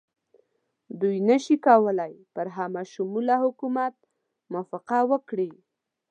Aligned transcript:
دوی 0.99 1.15
نه 1.29 1.37
شي 1.43 1.55
کولای 1.67 2.13
پر 2.33 2.47
همه 2.57 2.81
شموله 2.93 3.35
حکومت 3.45 3.95
موافقه 4.51 4.99
وکړي. 5.11 5.51